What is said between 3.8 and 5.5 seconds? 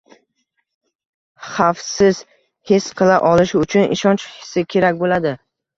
ishonch hissi kerak bo‘ladi.